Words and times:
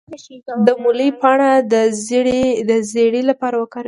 د 0.65 0.67
مولی 0.81 1.09
پاڼې 1.21 1.51
د 2.69 2.71
زیړي 2.93 3.21
لپاره 3.29 3.55
وکاروئ 3.57 3.79